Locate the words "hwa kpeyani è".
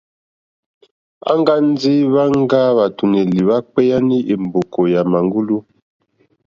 3.45-4.35